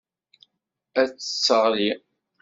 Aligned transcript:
Ad 1.01 1.07
t-tesseɣli. 1.09 1.89